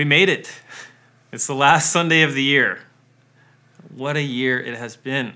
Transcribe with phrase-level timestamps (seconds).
[0.00, 0.50] we made it.
[1.30, 2.78] It's the last Sunday of the year.
[3.94, 5.34] What a year it has been.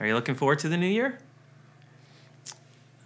[0.00, 1.20] Are you looking forward to the new year?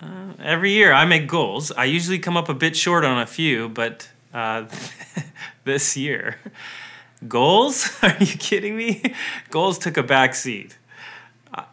[0.01, 1.71] Uh, every year I make goals.
[1.71, 4.65] I usually come up a bit short on a few, but uh,
[5.65, 6.39] this year,
[7.29, 7.95] goals?
[8.03, 9.15] Are you kidding me?
[9.51, 10.79] Goals took a back seat.
[11.53, 11.65] I,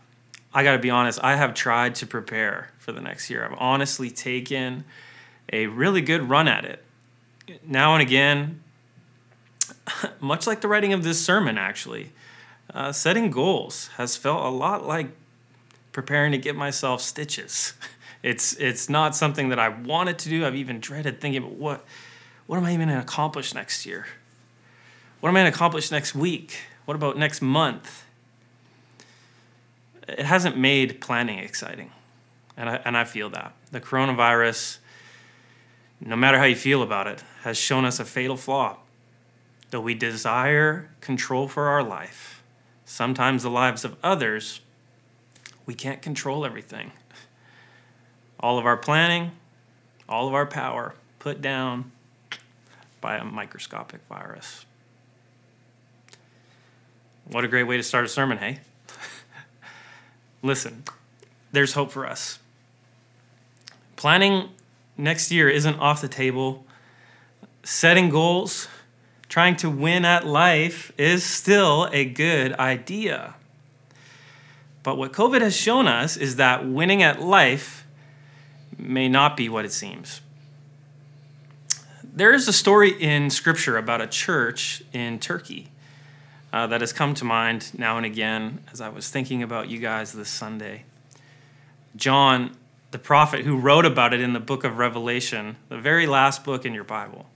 [0.53, 3.45] I got to be honest, I have tried to prepare for the next year.
[3.45, 4.83] I've honestly taken
[5.53, 6.83] a really good run at it.
[7.65, 8.61] Now and again,
[10.19, 12.11] much like the writing of this sermon, actually,
[12.73, 15.07] uh, setting goals has felt a lot like
[15.91, 17.73] preparing to get myself stitches.
[18.21, 20.45] It's it's not something that I wanted to do.
[20.45, 21.85] I've even dreaded thinking about what
[22.47, 24.07] what am I even going to accomplish next year?
[25.19, 26.57] What am I going to accomplish next week?
[26.85, 28.03] What about next month?
[30.07, 31.91] It hasn't made planning exciting.
[32.57, 33.53] And I, and I feel that.
[33.71, 34.79] The coronavirus,
[36.01, 38.77] no matter how you feel about it, has shown us a fatal flaw.
[39.71, 42.41] Though we desire control for our life,
[42.85, 44.61] sometimes the lives of others,
[45.65, 46.91] we can't control everything.
[48.39, 49.31] All of our planning,
[50.07, 51.91] all of our power put down
[53.01, 54.65] by a microscopic virus.
[57.25, 58.59] What a great way to start a sermon, hey?
[60.41, 60.83] Listen,
[61.51, 62.39] there's hope for us.
[63.95, 64.49] Planning
[64.99, 66.65] next year isn't off the table.
[67.63, 68.67] Setting goals,
[69.27, 73.35] trying to win at life is still a good idea.
[74.83, 77.85] But what COVID has shown us is that winning at life
[78.77, 80.21] may not be what it seems.
[82.03, 85.69] There is a story in Scripture about a church in Turkey
[86.51, 89.79] uh, that has come to mind now and again as I was thinking about you
[89.79, 90.83] guys this Sunday.
[91.95, 92.55] John,
[92.91, 96.65] the prophet who wrote about it in the book of Revelation, the very last book
[96.65, 97.27] in your Bible.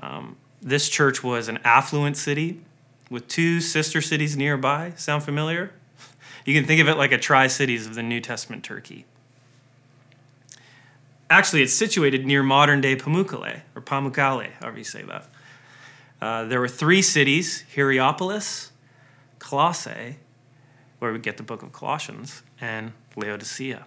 [0.00, 2.60] Um, this church was an affluent city
[3.08, 4.92] with two sister cities nearby.
[4.96, 5.72] Sound familiar?
[6.44, 9.04] You can think of it like a tri cities of the New Testament Turkey.
[11.28, 15.26] Actually, it's situated near modern day Pamukkale, or Pamukkale, however you say that.
[16.20, 18.70] Uh, there were three cities Hierapolis,
[19.38, 20.16] Colossae,
[20.98, 23.84] where we get the book of Colossians, and Laodicea.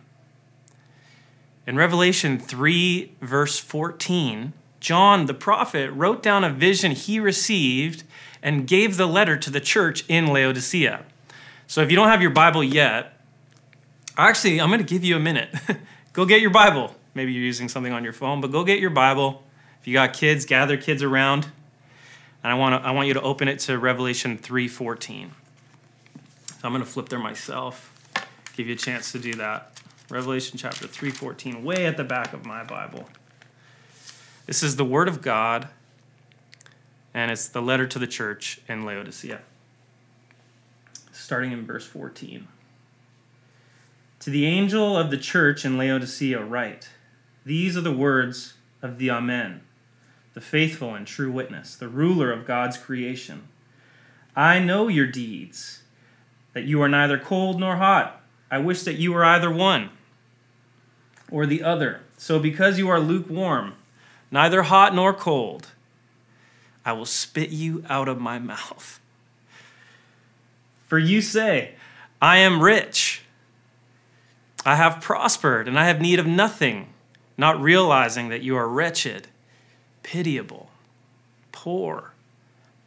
[1.69, 8.02] In Revelation 3, verse 14, John the prophet wrote down a vision he received
[8.41, 11.06] and gave the letter to the church in Laodicea.
[11.68, 13.22] So if you don't have your Bible yet,
[14.18, 15.53] actually, I'm going to give you a minute.
[16.13, 16.96] Go get your Bible.
[17.13, 19.44] Maybe you're using something on your phone, but go get your Bible.
[19.80, 21.46] If you got kids, gather kids around.
[22.44, 25.30] And I want, to, I want you to open it to Revelation 3.14.
[25.30, 25.31] So
[26.63, 27.94] I'm going to flip there myself,
[28.57, 29.79] give you a chance to do that.
[30.09, 33.08] Revelation chapter 3.14, way at the back of my Bible.
[34.47, 35.68] This is the Word of God,
[37.14, 39.42] and it's the letter to the church in Laodicea.
[41.12, 42.48] Starting in verse 14.
[44.22, 46.90] To the angel of the church in Laodicea, write
[47.46, 49.62] These are the words of the Amen,
[50.34, 53.44] the faithful and true witness, the ruler of God's creation.
[54.36, 55.84] I know your deeds,
[56.53, 58.24] that you are neither cold nor hot.
[58.50, 59.92] I wish that you were either one
[61.32, 62.02] or the other.
[62.18, 63.74] So because you are lukewarm,
[64.32, 65.68] neither hot nor cold,
[66.86, 69.00] I will spit you out of my mouth.
[70.88, 71.76] For you say,
[72.22, 73.24] I am rich
[74.66, 76.88] I have prospered and I have need of nothing,
[77.38, 79.28] not realizing that you are wretched,
[80.04, 80.70] pitiable,
[81.52, 82.14] poor,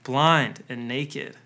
[0.05, 1.37] blind, and naked.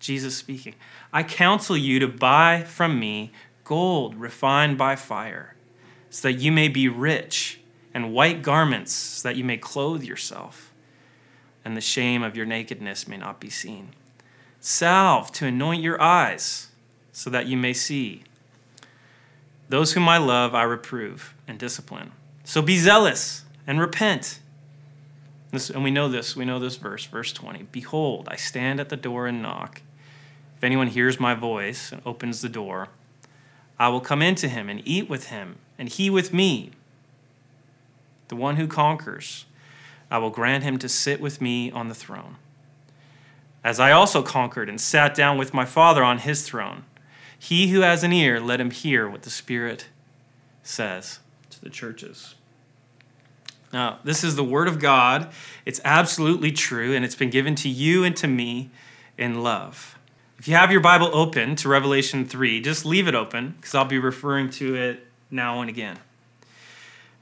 [0.00, 0.74] Jesus speaking,
[1.12, 3.30] I counsel you to buy from me
[3.64, 5.54] gold refined by fire,
[6.12, 7.58] so that you may be rich,
[7.94, 10.70] and white garments, so that you may clothe yourself,
[11.64, 13.88] and the shame of your nakedness may not be seen.
[14.60, 16.68] Salve to anoint your eyes,
[17.12, 18.24] so that you may see.
[19.70, 22.12] Those whom I love, I reprove and discipline.
[22.44, 24.38] So be zealous and repent.
[25.50, 26.36] This, and we know this.
[26.36, 27.68] We know this verse, verse 20.
[27.72, 29.80] Behold, I stand at the door and knock.
[30.58, 32.88] If anyone hears my voice and opens the door,
[33.78, 36.70] I will come into him and eat with him, and he with me.
[38.28, 39.44] The one who conquers,
[40.10, 42.36] I will grant him to sit with me on the throne.
[43.64, 46.84] As I also conquered and sat down with my Father on his throne.
[47.38, 49.86] He who has an ear, let him hear what the Spirit
[50.62, 51.20] says
[51.50, 52.34] to the churches.
[53.72, 55.32] Now, this is the Word of God.
[55.64, 58.70] It's absolutely true, and it's been given to you and to me
[59.16, 59.98] in love.
[60.38, 63.84] If you have your Bible open to Revelation 3, just leave it open because I'll
[63.84, 65.98] be referring to it now and again.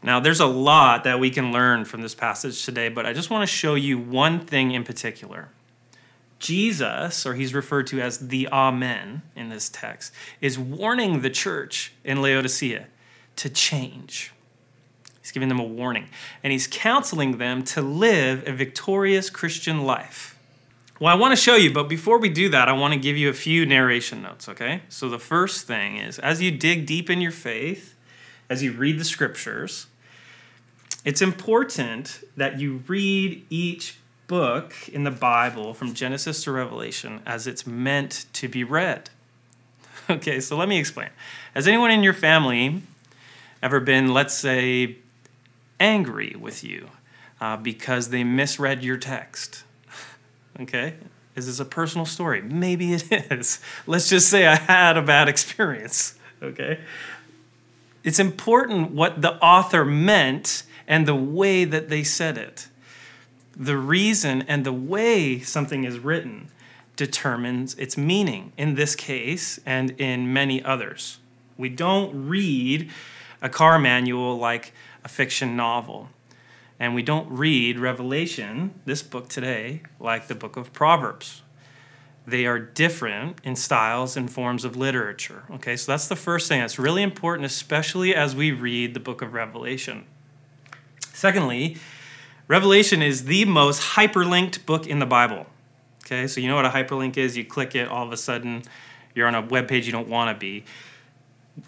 [0.03, 3.31] Now, there's a lot that we can learn from this passage today, but I just
[3.31, 5.49] want to show you one thing in particular.
[6.39, 11.93] Jesus, or he's referred to as the Amen in this text, is warning the church
[12.03, 12.87] in Laodicea
[13.37, 14.33] to change.
[15.21, 16.09] He's giving them a warning,
[16.43, 20.39] and he's counseling them to live a victorious Christian life.
[20.99, 23.19] Well, I want to show you, but before we do that, I want to give
[23.19, 24.83] you a few narration notes, okay?
[24.89, 27.95] So the first thing is as you dig deep in your faith,
[28.51, 29.87] as you read the scriptures,
[31.05, 37.47] it's important that you read each book in the Bible from Genesis to Revelation as
[37.47, 39.09] it's meant to be read.
[40.09, 41.11] Okay, so let me explain.
[41.55, 42.83] Has anyone in your family
[43.63, 44.97] ever been, let's say,
[45.79, 46.89] angry with you
[47.41, 49.63] uh, because they misread your text?
[50.61, 50.95] okay,
[51.37, 52.43] is this a personal story?
[52.43, 53.61] Maybe it is.
[53.87, 56.19] Let's just say I had a bad experience.
[56.43, 56.81] Okay,
[58.03, 62.69] it's important what the author meant and the way that they said it.
[63.57, 66.49] The reason and the way something is written
[66.97, 71.19] determines its meaning in this case and in many others.
[71.57, 72.91] We don't read
[73.43, 74.73] a car manual like
[75.05, 76.09] a fiction novel.
[76.79, 81.43] And we don't read Revelation, this book today, like the book of Proverbs.
[82.27, 85.45] They are different in styles and forms of literature.
[85.51, 89.23] Okay, so that's the first thing that's really important, especially as we read the book
[89.23, 90.05] of Revelation.
[91.13, 91.77] Secondly,
[92.47, 95.47] Revelation is the most hyperlinked book in the Bible.
[96.05, 97.37] Okay, so you know what a hyperlink is?
[97.37, 98.63] You click it, all of a sudden
[99.15, 100.65] you're on a web page you don't want to be.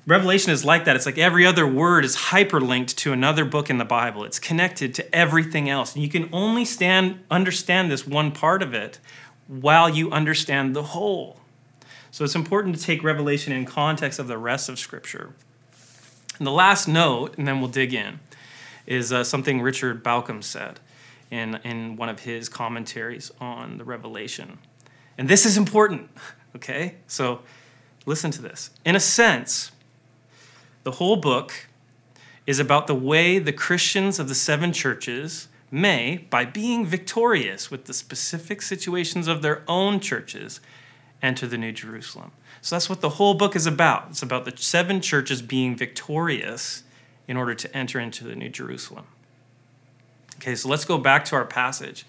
[0.06, 0.96] Revelation is like that.
[0.96, 4.24] It's like every other word is hyperlinked to another book in the Bible.
[4.24, 5.94] It's connected to everything else.
[5.94, 9.00] And you can only stand understand this one part of it
[9.46, 11.38] while you understand the whole.
[12.10, 15.34] So it's important to take Revelation in context of the rest of Scripture.
[16.38, 18.20] And the last note, and then we'll dig in,
[18.86, 20.80] is uh, something Richard Bauckham said
[21.30, 24.58] in, in one of his commentaries on the Revelation.
[25.16, 26.10] And this is important,
[26.56, 26.96] okay?
[27.06, 27.40] So
[28.06, 28.70] listen to this.
[28.84, 29.72] In a sense,
[30.84, 31.68] the whole book
[32.46, 37.86] is about the way the Christians of the seven churches may, by being victorious with
[37.86, 40.60] the specific situations of their own churches,
[41.22, 42.32] enter the New Jerusalem.
[42.60, 44.08] So that's what the whole book is about.
[44.10, 46.82] It's about the seven churches being victorious
[47.26, 49.06] in order to enter into the New Jerusalem.
[50.36, 52.04] Okay, so let's go back to our passage.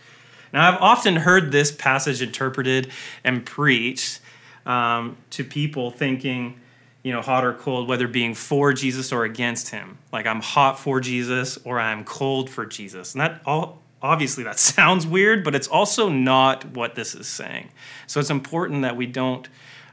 [0.51, 2.92] Now, I've often heard this passage interpreted
[3.24, 4.19] and preached
[4.65, 6.60] um, to people thinking,
[7.03, 9.97] you know, hot or cold, whether being for Jesus or against him.
[10.11, 13.13] Like I'm hot for Jesus or I'm cold for Jesus.
[13.13, 17.69] And that all obviously that sounds weird, but it's also not what this is saying.
[18.07, 19.47] So it's important that we don't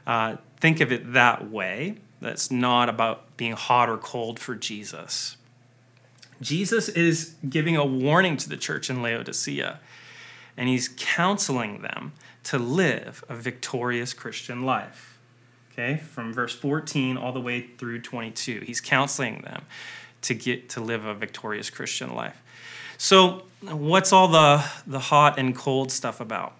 [0.07, 1.97] uh, think of it that way.
[2.21, 5.37] That's not about being hot or cold for Jesus.
[6.39, 9.79] Jesus is giving a warning to the church in Laodicea,
[10.55, 12.13] and he's counseling them
[12.43, 15.10] to live a victorious Christian life
[15.71, 18.61] okay, from verse 14 all the way through 22.
[18.61, 19.63] He's counseling them
[20.23, 22.41] to get to live a victorious Christian life.
[22.97, 26.53] So, what's all the, the hot and cold stuff about?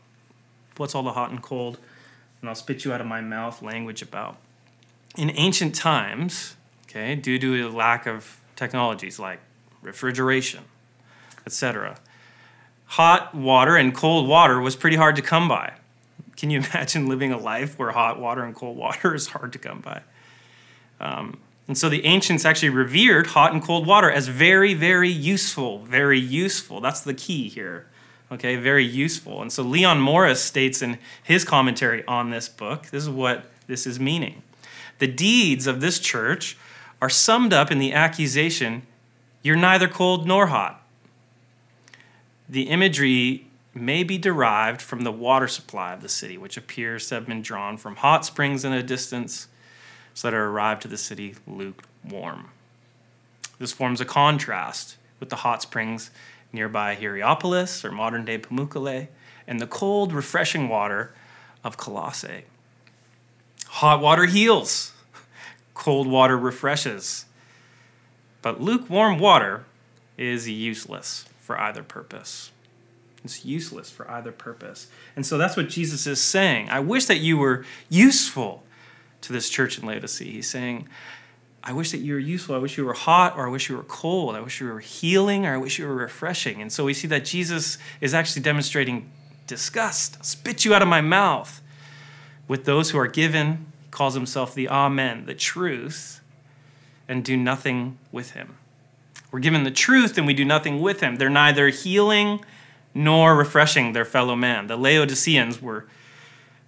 [0.77, 1.77] What's all the hot and cold,
[2.39, 4.37] and I'll spit you out of my mouth language about?
[5.15, 9.39] In ancient times, okay, due to a lack of technologies like
[9.83, 10.63] refrigeration,
[11.45, 11.97] etc.,
[12.85, 15.73] hot water and cold water was pretty hard to come by.
[16.37, 19.59] Can you imagine living a life where hot water and cold water is hard to
[19.59, 20.01] come by?
[20.99, 25.79] Um, and so the ancients actually revered hot and cold water as very, very useful,
[25.79, 26.81] very useful.
[26.81, 27.87] That's the key here.
[28.31, 29.41] Okay, very useful.
[29.41, 33.85] And so Leon Morris states in his commentary on this book this is what this
[33.85, 34.41] is meaning.
[34.99, 36.57] The deeds of this church
[37.01, 38.83] are summed up in the accusation
[39.43, 40.83] you're neither cold nor hot.
[42.47, 47.15] The imagery may be derived from the water supply of the city, which appears to
[47.15, 49.47] have been drawn from hot springs in a distance,
[50.13, 52.49] so that it arrived to the city lukewarm.
[53.59, 56.11] This forms a contrast with the hot springs
[56.51, 59.07] nearby Hierapolis or modern day Pamukkale
[59.47, 61.13] and the cold, refreshing water
[61.63, 62.43] of Colossae.
[63.67, 64.93] Hot water heals,
[65.73, 67.25] cold water refreshes,
[68.41, 69.65] but lukewarm water
[70.17, 72.51] is useless for either purpose.
[73.23, 74.87] It's useless for either purpose.
[75.15, 76.69] And so that's what Jesus is saying.
[76.69, 78.63] I wish that you were useful
[79.21, 80.31] to this church in Laodicea.
[80.31, 80.87] He's saying,
[81.63, 82.55] I wish that you were useful.
[82.55, 84.35] I wish you were hot, or I wish you were cold.
[84.35, 86.61] I wish you were healing, or I wish you were refreshing.
[86.61, 89.11] And so we see that Jesus is actually demonstrating
[89.45, 90.17] disgust.
[90.19, 91.61] i spit you out of my mouth.
[92.47, 96.21] With those who are given, he calls himself the Amen, the truth,
[97.07, 98.55] and do nothing with him.
[99.31, 101.15] We're given the truth and we do nothing with him.
[101.15, 102.43] They're neither healing
[102.93, 104.67] nor refreshing their fellow man.
[104.67, 105.85] The Laodiceans were,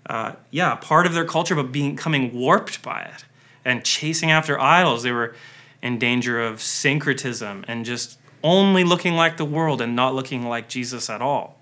[0.06, 3.26] uh, yeah, part of their culture, but becoming warped by it
[3.66, 5.04] and chasing after idols.
[5.04, 5.36] They were
[5.82, 10.68] in danger of syncretism and just only looking like the world and not looking like
[10.68, 11.60] Jesus at all.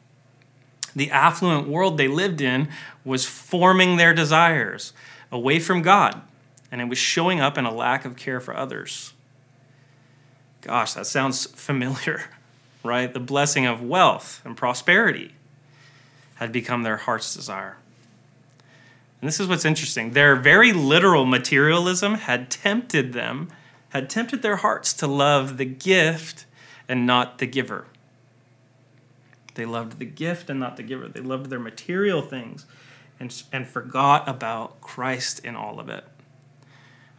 [0.95, 2.69] The affluent world they lived in
[3.05, 4.93] was forming their desires
[5.31, 6.21] away from God,
[6.71, 9.13] and it was showing up in a lack of care for others.
[10.61, 12.25] Gosh, that sounds familiar,
[12.83, 13.13] right?
[13.13, 15.33] The blessing of wealth and prosperity
[16.35, 17.77] had become their heart's desire.
[19.21, 20.11] And this is what's interesting.
[20.11, 23.49] Their very literal materialism had tempted them,
[23.89, 26.45] had tempted their hearts to love the gift
[26.87, 27.85] and not the giver.
[29.53, 31.07] They loved the gift and not the giver.
[31.07, 32.65] They loved their material things
[33.19, 36.03] and, and forgot about Christ in all of it.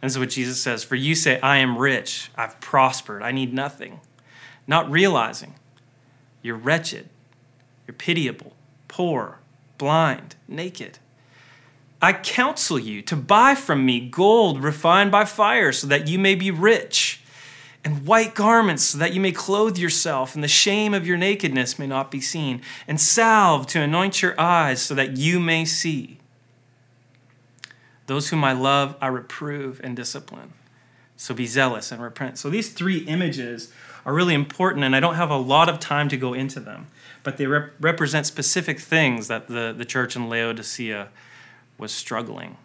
[0.01, 3.53] And is what Jesus says For you say, I am rich, I've prospered, I need
[3.53, 4.01] nothing.
[4.67, 5.55] Not realizing
[6.41, 7.09] you're wretched,
[7.87, 8.53] you're pitiable,
[8.87, 9.39] poor,
[9.77, 10.99] blind, naked.
[12.01, 16.35] I counsel you to buy from me gold refined by fire so that you may
[16.35, 17.21] be rich,
[17.85, 21.77] and white garments so that you may clothe yourself, and the shame of your nakedness
[21.77, 26.17] may not be seen, and salve to anoint your eyes so that you may see.
[28.07, 30.53] Those whom I love, I reprove and discipline.
[31.15, 32.37] So be zealous and repent.
[32.37, 33.71] So these three images
[34.05, 36.87] are really important, and I don't have a lot of time to go into them,
[37.23, 41.09] but they rep- represent specific things that the, the church in Laodicea
[41.77, 42.57] was struggling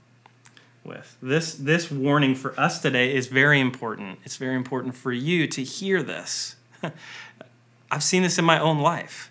[0.85, 1.17] with.
[1.23, 4.19] This, this warning for us today is very important.
[4.25, 6.57] It's very important for you to hear this.
[7.91, 9.31] I've seen this in my own life.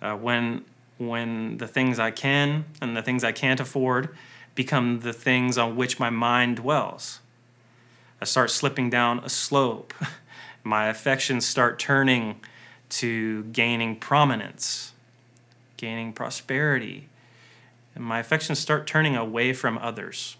[0.00, 0.64] Uh, when,
[0.98, 4.14] when the things I can and the things I can't afford
[4.54, 7.20] become the things on which my mind dwells.
[8.20, 9.94] I start slipping down a slope.
[10.64, 12.40] My affections start turning
[12.90, 14.92] to gaining prominence,
[15.76, 17.08] gaining prosperity.
[17.94, 20.36] And my affections start turning away from others.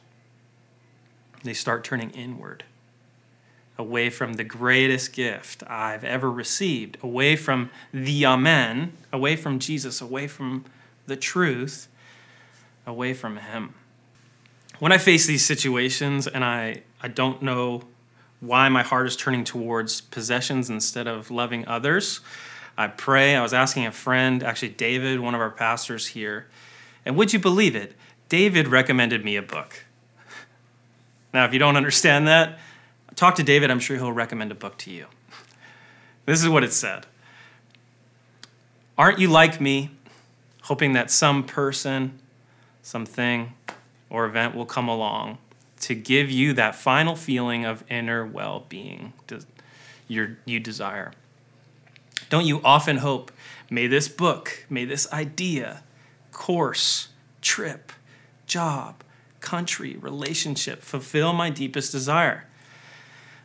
[1.45, 2.65] They start turning inward,
[3.77, 10.01] away from the greatest gift I've ever received, away from the Amen, away from Jesus,
[10.01, 10.65] away from
[11.07, 11.89] the truth,
[12.87, 13.75] away from Him
[14.83, 17.83] when I face these situations and I, I don't know
[18.43, 22.21] why my heart is turning towards possessions instead of loving others,
[22.77, 23.37] I pray.
[23.37, 26.49] I was asking a friend, actually, David, one of our pastors here,
[27.07, 27.95] and would you believe it?
[28.29, 29.85] David recommended me a book.
[31.33, 32.59] Now, if you don't understand that,
[33.15, 33.71] talk to David.
[33.71, 35.07] I'm sure he'll recommend a book to you.
[36.27, 37.07] This is what it said
[38.99, 39.91] Aren't you like me,
[40.63, 42.19] hoping that some person,
[42.83, 43.53] something,
[44.11, 45.39] or event will come along
[45.83, 49.13] to give you that final feeling of inner well being
[50.09, 51.13] you desire.
[52.31, 53.33] Don't you often hope,
[53.69, 55.83] may this book, may this idea,
[56.31, 57.09] course,
[57.41, 57.93] trip,
[58.47, 59.03] job,
[59.41, 62.47] country, relationship fulfill my deepest desire?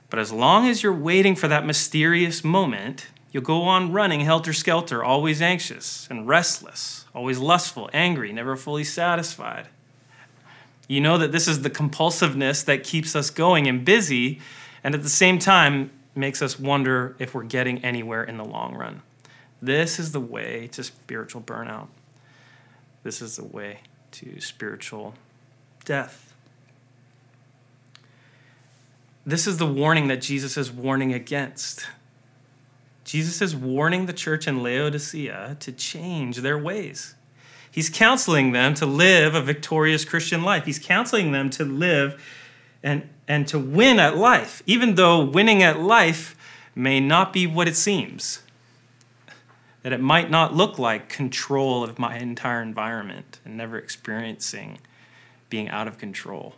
[0.09, 4.53] But as long as you're waiting for that mysterious moment, you'll go on running helter
[4.53, 9.67] skelter, always anxious and restless, always lustful, angry, never fully satisfied.
[10.87, 14.39] You know that this is the compulsiveness that keeps us going and busy,
[14.83, 18.73] and at the same time makes us wonder if we're getting anywhere in the long
[18.73, 19.01] run.
[19.61, 21.87] This is the way to spiritual burnout.
[23.03, 23.79] This is the way
[24.11, 25.13] to spiritual
[25.85, 26.33] death.
[29.25, 31.87] This is the warning that Jesus is warning against.
[33.03, 37.15] Jesus is warning the church in Laodicea to change their ways.
[37.69, 40.65] He's counseling them to live a victorious Christian life.
[40.65, 42.21] He's counseling them to live
[42.81, 46.35] and, and to win at life, even though winning at life
[46.75, 48.41] may not be what it seems.
[49.83, 54.79] That it might not look like control of my entire environment and never experiencing
[55.49, 56.55] being out of control.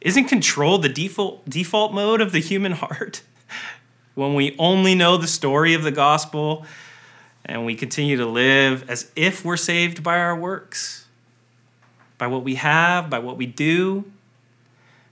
[0.00, 3.22] Isn't control the default, default mode of the human heart?
[4.14, 6.64] when we only know the story of the gospel
[7.44, 11.06] and we continue to live as if we're saved by our works,
[12.18, 14.04] by what we have, by what we do.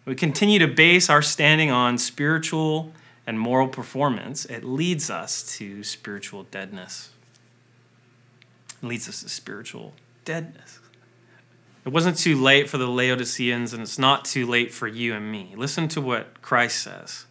[0.05, 2.93] We continue to base our standing on spiritual
[3.27, 4.45] and moral performance.
[4.45, 7.11] It leads us to spiritual deadness.
[8.83, 9.93] It leads us to spiritual
[10.25, 10.81] deadness.
[11.85, 15.31] It wasn't too late for the Laodiceans, and it's not too late for you and
[15.31, 15.55] me.
[15.57, 17.27] Listen to what Christ says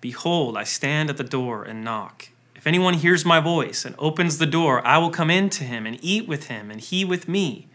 [0.00, 2.28] Behold, I stand at the door and knock.
[2.58, 5.86] If anyone hears my voice and opens the door, I will come in to him
[5.86, 7.68] and eat with him, and he with me.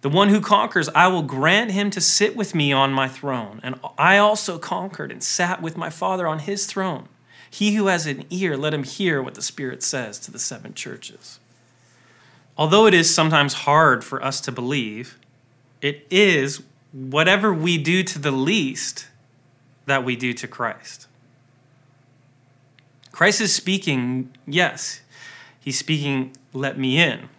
[0.00, 3.60] The one who conquers, I will grant him to sit with me on my throne.
[3.62, 7.08] And I also conquered and sat with my Father on his throne.
[7.50, 10.72] He who has an ear, let him hear what the Spirit says to the seven
[10.72, 11.38] churches.
[12.56, 15.18] Although it is sometimes hard for us to believe,
[15.82, 19.08] it is whatever we do to the least
[19.84, 21.06] that we do to Christ.
[23.16, 25.00] Christ is speaking, yes,
[25.58, 27.30] he's speaking, let me in.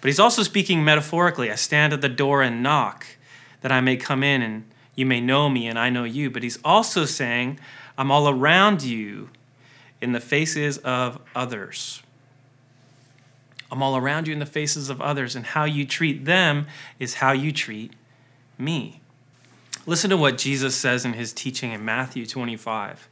[0.00, 1.50] But he's also speaking metaphorically.
[1.50, 3.04] I stand at the door and knock
[3.60, 4.64] that I may come in and
[4.94, 6.30] you may know me and I know you.
[6.30, 7.58] But he's also saying,
[7.98, 9.30] I'm all around you
[10.00, 12.00] in the faces of others.
[13.72, 16.68] I'm all around you in the faces of others, and how you treat them
[17.00, 17.92] is how you treat
[18.56, 19.00] me.
[19.84, 23.08] Listen to what Jesus says in his teaching in Matthew 25.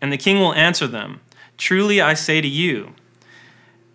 [0.00, 1.20] And the king will answer them
[1.56, 2.94] Truly I say to you,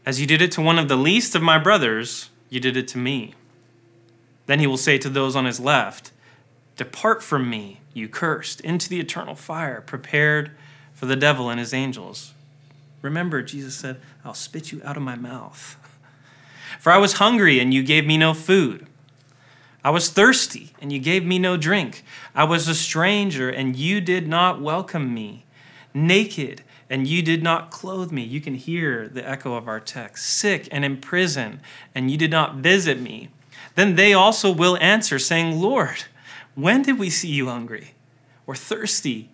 [0.05, 2.89] as you did it to one of the least of my brothers, you did it
[2.89, 3.33] to me.
[4.45, 6.11] Then he will say to those on his left,
[6.75, 10.51] Depart from me, you cursed, into the eternal fire, prepared
[10.93, 12.33] for the devil and his angels.
[13.01, 15.77] Remember, Jesus said, I'll spit you out of my mouth.
[16.79, 18.87] For I was hungry, and you gave me no food.
[19.83, 22.03] I was thirsty, and you gave me no drink.
[22.33, 25.45] I was a stranger, and you did not welcome me.
[25.93, 28.23] Naked, and you did not clothe me.
[28.23, 30.25] You can hear the echo of our text.
[30.25, 31.59] Sick and in prison,
[31.93, 33.29] and you did not visit me.
[33.75, 36.05] Then they also will answer, saying, Lord,
[36.55, 37.93] when did we see you hungry,
[38.45, 39.29] or thirsty,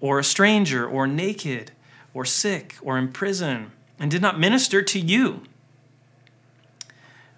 [0.00, 1.72] or a stranger, or naked,
[2.14, 5.42] or sick, or in prison, and did not minister to you?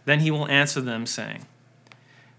[0.04, 1.46] Then he will answer them, saying,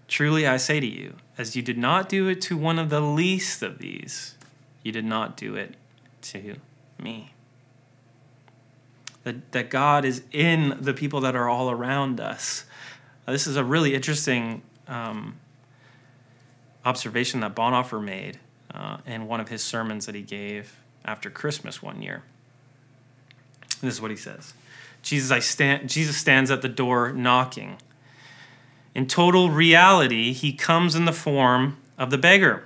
[0.08, 3.00] Truly I say to you, as you did not do it to one of the
[3.00, 4.36] least of these,
[4.82, 5.74] you did not do it
[6.32, 6.56] to
[6.98, 7.32] me.
[9.24, 12.64] That, that God is in the people that are all around us.
[13.26, 15.36] Uh, this is a really interesting um,
[16.84, 18.38] observation that Bonhoeffer made
[18.72, 22.22] uh, in one of his sermons that he gave after Christmas one year.
[23.80, 24.54] This is what he says
[25.02, 27.78] Jesus, I stand, Jesus stands at the door knocking.
[28.94, 32.64] In total reality, he comes in the form of the beggar,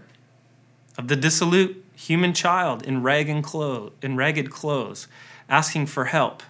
[0.96, 5.06] of the dissolute human child in, ragged clothes, in ragged clothes,
[5.48, 6.42] asking for help.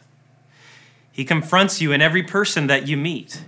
[1.10, 3.42] He confronts you in every person that you meet.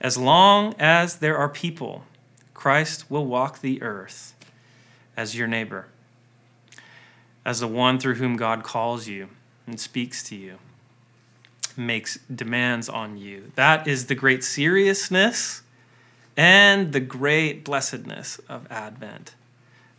[0.00, 2.04] As long as there are people,
[2.52, 4.34] Christ will walk the earth
[5.16, 5.86] as your neighbor,
[7.44, 9.28] as the one through whom God calls you
[9.66, 10.58] and speaks to you
[11.76, 13.50] makes demands on you.
[13.56, 15.62] That is the great seriousness
[16.36, 19.34] and the great blessedness of Advent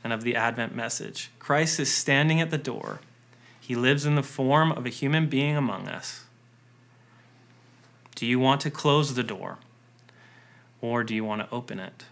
[0.05, 1.31] and of the Advent message.
[1.39, 2.99] Christ is standing at the door.
[3.59, 6.25] He lives in the form of a human being among us.
[8.13, 9.57] Do you want to close the door
[10.79, 12.05] or do you want to open it?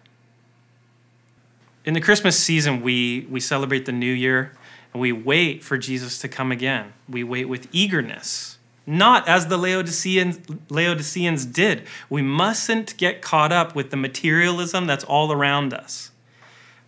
[1.86, 4.54] In the Christmas season, we, we celebrate the new year
[4.92, 6.94] and we wait for Jesus to come again.
[7.08, 11.84] We wait with eagerness not as the Laodiceans, Laodiceans did.
[12.10, 16.12] We mustn't get caught up with the materialism that's all around us.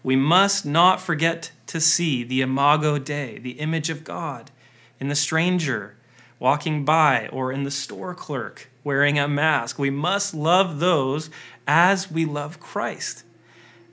[0.05, 4.51] We must not forget to see the imago Dei, the image of God,
[4.99, 5.95] in the stranger
[6.37, 9.79] walking by or in the store clerk wearing a mask.
[9.79, 11.31] We must love those
[11.65, 13.23] as we love Christ.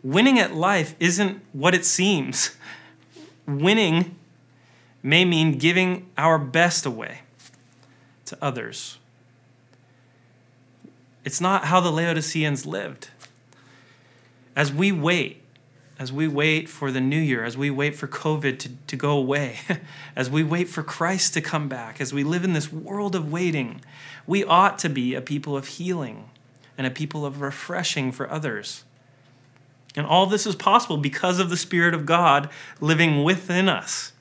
[0.03, 2.57] Winning at life isn't what it seems.
[3.47, 4.15] Winning
[5.03, 7.21] may mean giving our best away
[8.27, 8.99] to others.
[11.25, 13.09] It's not how the Laodiceans lived.
[14.55, 15.42] As we wait,
[16.03, 19.17] as we wait for the new year, as we wait for COVID to, to go
[19.17, 19.61] away,
[20.17, 23.31] as we wait for Christ to come back, as we live in this world of
[23.31, 23.81] waiting,
[24.27, 26.29] we ought to be a people of healing
[26.77, 28.83] and a people of refreshing for others.
[29.95, 34.13] And all this is possible because of the Spirit of God living within us.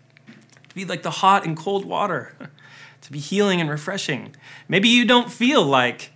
[0.69, 2.35] To be like the hot and cold water.
[3.01, 4.35] to be healing and refreshing.
[4.67, 6.11] Maybe you don't feel like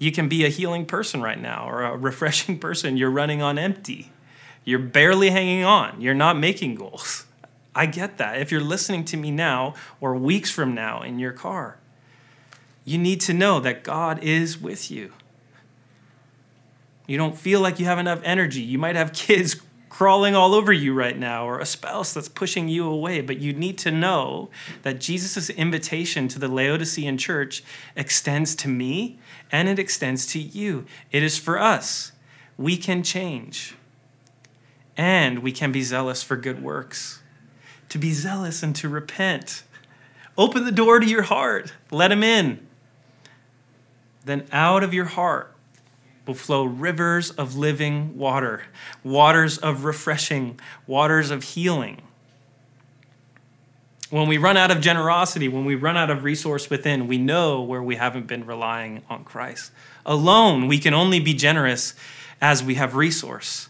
[0.00, 2.96] you can be a healing person right now or a refreshing person.
[2.96, 4.10] You're running on empty.
[4.64, 6.00] You're barely hanging on.
[6.00, 7.26] You're not making goals.
[7.74, 8.40] I get that.
[8.40, 11.78] If you're listening to me now or weeks from now in your car,
[12.84, 15.12] you need to know that God is with you.
[17.06, 18.60] You don't feel like you have enough energy.
[18.60, 22.68] You might have kids crawling all over you right now or a spouse that's pushing
[22.68, 23.20] you away.
[23.20, 24.48] But you need to know
[24.82, 27.62] that Jesus' invitation to the Laodicean church
[27.96, 29.18] extends to me
[29.50, 30.86] and it extends to you.
[31.10, 32.12] It is for us.
[32.56, 33.74] We can change
[34.96, 37.20] and we can be zealous for good works.
[37.90, 39.62] To be zealous and to repent.
[40.38, 42.66] Open the door to your heart, let him in.
[44.24, 45.54] Then out of your heart
[46.26, 48.62] will flow rivers of living water,
[49.02, 52.02] waters of refreshing, waters of healing.
[54.10, 57.62] When we run out of generosity, when we run out of resource within, we know
[57.62, 59.72] where we haven't been relying on Christ.
[60.04, 61.94] Alone, we can only be generous
[62.40, 63.69] as we have resource.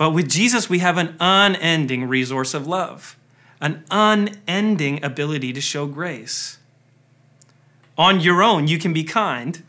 [0.00, 3.18] But with Jesus, we have an unending resource of love,
[3.60, 6.56] an unending ability to show grace.
[7.98, 9.62] On your own, you can be kind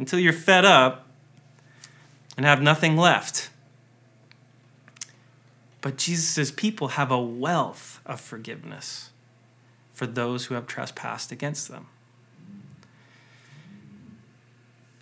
[0.00, 1.06] until you're fed up
[2.36, 3.50] and have nothing left.
[5.80, 9.10] But Jesus' people have a wealth of forgiveness
[9.92, 11.86] for those who have trespassed against them.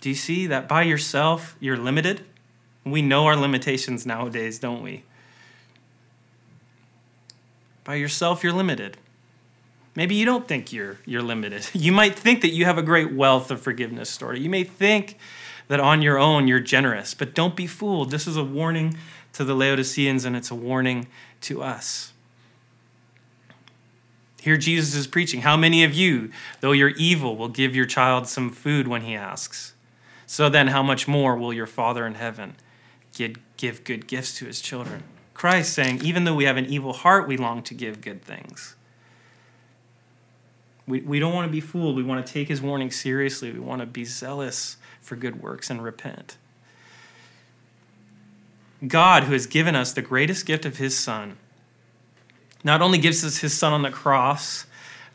[0.02, 2.26] Do you see that by yourself you're limited?
[2.84, 5.04] We know our limitations nowadays, don't we?
[7.82, 8.96] By yourself you're limited.
[9.96, 11.68] Maybe you don't think you're, you're limited.
[11.74, 14.40] You might think that you have a great wealth of forgiveness story.
[14.40, 15.18] You may think
[15.68, 18.10] that on your own you're generous, but don't be fooled.
[18.10, 18.96] This is a warning
[19.34, 21.06] to the Laodiceans and it's a warning
[21.42, 22.12] to us.
[24.40, 25.40] Here Jesus is preaching.
[25.40, 29.14] How many of you, though you're evil, will give your child some food when he
[29.14, 29.72] asks?
[30.26, 32.56] So then, how much more will your Father in heaven
[33.14, 35.02] give good gifts to his children?
[35.34, 38.76] Christ saying, even though we have an evil heart, we long to give good things.
[40.86, 41.96] We, we don't want to be fooled.
[41.96, 43.50] We want to take his warning seriously.
[43.50, 46.36] We want to be zealous for good works and repent.
[48.86, 51.36] God, who has given us the greatest gift of his Son,
[52.62, 54.66] not only gives us his Son on the cross,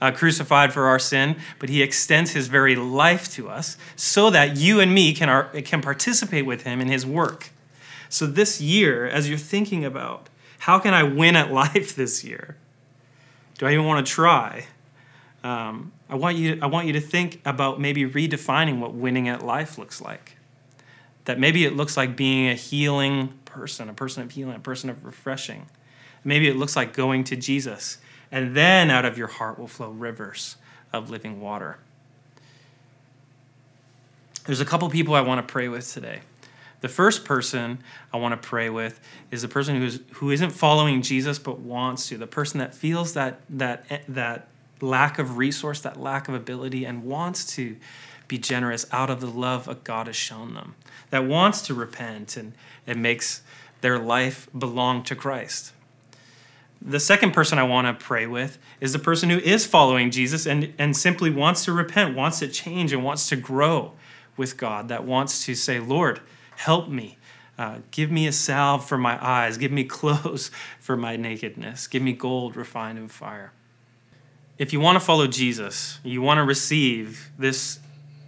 [0.01, 4.57] uh, crucified for our sin, but he extends his very life to us so that
[4.57, 7.51] you and me can, can participate with him in his work.
[8.09, 12.57] So, this year, as you're thinking about how can I win at life this year?
[13.57, 14.65] Do I even want to try?
[15.43, 19.45] Um, I, want you, I want you to think about maybe redefining what winning at
[19.45, 20.37] life looks like.
[21.25, 24.89] That maybe it looks like being a healing person, a person of healing, a person
[24.89, 25.67] of refreshing.
[26.23, 27.99] Maybe it looks like going to Jesus,
[28.31, 30.57] and then out of your heart will flow rivers
[30.91, 31.77] of living water.
[34.45, 36.21] There's a couple people I want to pray with today.
[36.81, 37.79] The first person
[38.13, 38.99] I want to pray with
[39.31, 42.17] is the person who's who isn't following Jesus but wants to.
[42.17, 44.47] The person that feels that that that
[44.81, 47.75] lack of resource, that lack of ability, and wants to
[48.27, 50.75] be generous out of the love that God has shown them,
[51.09, 52.53] that wants to repent and,
[52.87, 53.41] and makes
[53.81, 55.73] their life belong to Christ.
[56.81, 60.45] The second person I want to pray with is the person who is following Jesus
[60.45, 63.93] and, and simply wants to repent, wants to change, and wants to grow
[64.37, 66.21] with God, that wants to say, Lord,
[66.59, 67.17] help me.
[67.57, 69.57] Uh, give me a salve for my eyes.
[69.57, 71.87] Give me clothes for my nakedness.
[71.87, 73.51] Give me gold refined in fire
[74.59, 77.79] if you want to follow Jesus, you want to receive this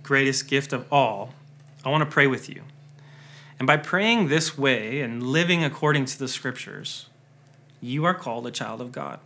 [0.02, 1.34] greatest gift of all,
[1.84, 2.64] I want to pray with you.
[3.60, 7.08] And by praying this way and living according to the scriptures,
[7.82, 9.20] you are called a child of God.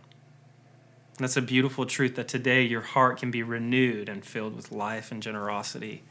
[1.16, 4.72] And that's a beautiful truth that today your heart can be renewed and filled with
[4.72, 6.02] life and generosity.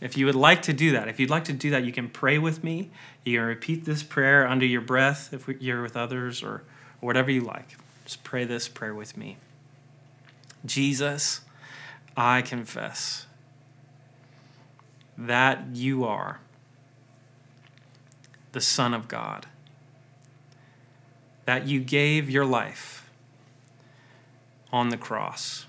[0.00, 2.10] If you would like to do that, if you'd like to do that, you can
[2.10, 2.90] pray with me.
[3.24, 6.62] You can repeat this prayer under your breath if you're with others or,
[7.00, 7.76] whatever you like.
[8.04, 9.36] Just pray this prayer with me.
[10.64, 11.42] Jesus,
[12.16, 13.26] I confess
[15.16, 16.40] that you are
[18.52, 19.46] the Son of God,
[21.44, 23.08] that you gave your life
[24.72, 25.66] on the cross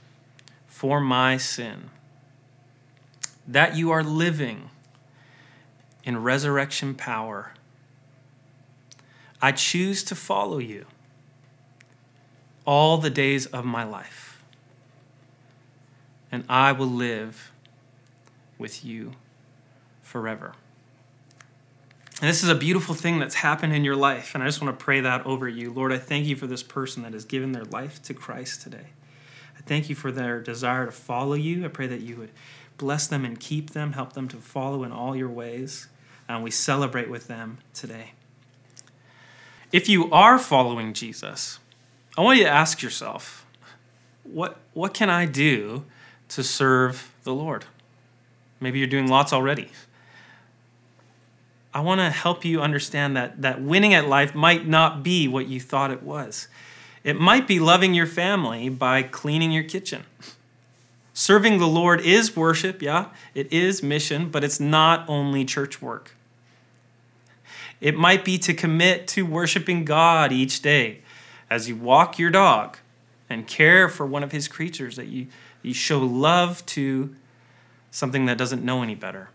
[0.67, 1.89] for my sin,
[3.47, 4.69] that you are living
[6.03, 7.53] in resurrection power.
[9.41, 10.85] I choose to follow you
[12.65, 14.43] all the days of my life,
[16.31, 17.51] and I will live
[18.57, 19.13] with you
[20.01, 20.53] forever.
[22.19, 24.77] And this is a beautiful thing that's happened in your life, and I just want
[24.77, 25.71] to pray that over you.
[25.71, 28.87] Lord, I thank you for this person that has given their life to Christ today.
[29.55, 31.63] I thank you for their desire to follow you.
[31.63, 32.31] I pray that you would
[32.77, 35.87] bless them and keep them, help them to follow in all your ways,
[36.29, 38.11] and we celebrate with them today.
[39.71, 41.59] If you are following Jesus,
[42.17, 43.45] I want you to ask yourself,
[44.23, 45.85] what, what can I do
[46.29, 47.65] to serve the Lord?
[48.59, 49.69] Maybe you're doing lots already.
[51.73, 55.47] I want to help you understand that, that winning at life might not be what
[55.47, 56.47] you thought it was.
[57.03, 60.03] It might be loving your family by cleaning your kitchen.
[61.19, 66.11] Serving the Lord is worship, yeah, it is mission, but it's not only church work.
[67.81, 70.99] It might be to commit to worshiping God each day
[71.49, 72.77] as you walk your dog
[73.31, 75.25] and care for one of his creatures, that you,
[75.63, 77.15] you show love to
[77.89, 79.31] something that doesn't know any better.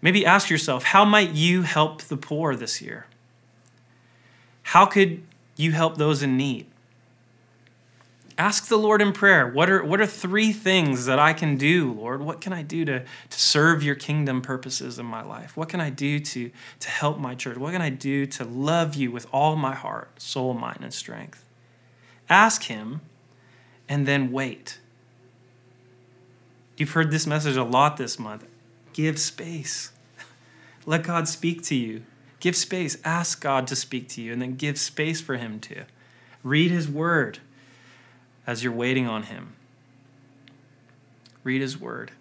[0.00, 3.04] Maybe ask yourself, how might you help the poor this year?
[4.62, 5.22] How could
[5.56, 6.68] you help those in need?
[8.38, 9.48] Ask the Lord in prayer.
[9.48, 12.20] What are, what are three things that I can do, Lord?
[12.20, 15.56] What can I do to, to serve your kingdom purposes in my life?
[15.56, 17.56] What can I do to, to help my church?
[17.56, 21.42] What can I do to love you with all my heart, soul, mind, and strength?
[22.28, 23.00] Ask Him
[23.88, 24.80] and then wait.
[26.76, 28.46] You've heard this message a lot this month.
[28.92, 29.92] Give space.
[30.86, 32.02] Let God speak to you.
[32.38, 32.98] Give space.
[33.02, 35.84] Ask God to speak to you, and then give space for Him to.
[36.42, 37.38] Read His Word
[38.46, 39.54] as you're waiting on Him.
[41.42, 42.12] Read His Word.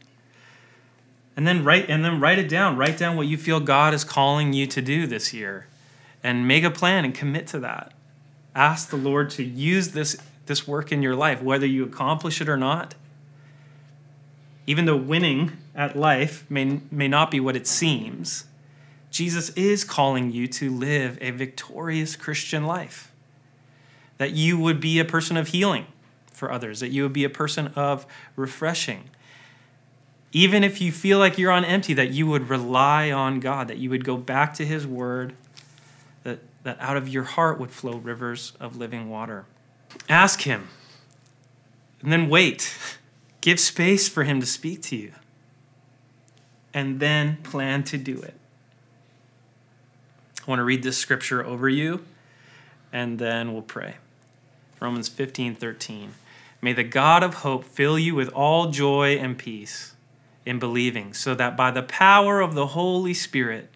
[1.36, 2.78] And then write and then write it down.
[2.78, 5.68] Write down what you feel God is calling you to do this year.
[6.24, 7.94] And make a plan and commit to that.
[8.56, 12.50] Ask the Lord to use this, this work in your life, whether you accomplish it
[12.50, 12.96] or not.
[14.66, 18.46] Even though winning at life may, may not be what it seems,
[19.12, 23.12] Jesus is calling you to live a victorious Christian life.
[24.18, 25.86] That you would be a person of healing
[26.36, 29.10] for others, that you would be a person of refreshing.
[30.32, 33.78] Even if you feel like you're on empty, that you would rely on God, that
[33.78, 35.34] you would go back to His Word,
[36.24, 39.46] that, that out of your heart would flow rivers of living water.
[40.10, 40.68] Ask Him,
[42.02, 42.78] and then wait.
[43.42, 45.14] Give space for Him to speak to you,
[46.74, 48.34] and then plan to do it.
[50.46, 52.04] I want to read this scripture over you,
[52.92, 53.96] and then we'll pray.
[54.80, 56.14] Romans 15 13.
[56.66, 59.94] May the God of hope fill you with all joy and peace
[60.48, 63.70] in believing, so that by the power of the Holy Spirit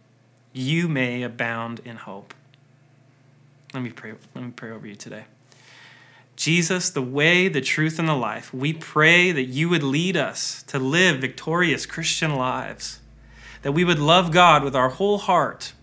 [0.53, 2.33] you may abound in hope.
[3.75, 5.25] Let me pray, let me pray over you today.
[6.35, 10.63] Jesus, the way, the truth, and the life, we pray that you would lead us
[10.63, 13.01] to live victorious Christian lives,
[13.61, 15.73] that we would love God with our whole heart,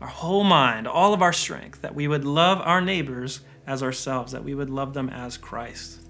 [0.00, 4.32] our whole mind, all of our strength, that we would love our neighbors as ourselves,
[4.32, 6.00] that we would love them as Christ.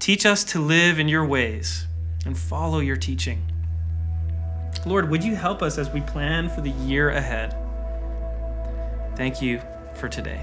[0.00, 1.86] Teach us to live in your ways
[2.24, 3.42] and follow your teaching.
[4.86, 7.54] Lord, would you help us as we plan for the year ahead?
[9.14, 9.60] Thank you
[9.96, 10.42] for today.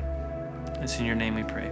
[0.76, 1.72] It's in your name we pray.